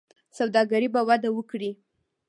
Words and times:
سوداګري 0.37 0.87
به 0.93 1.01
وده 1.07 1.29
وکړي. 1.33 1.71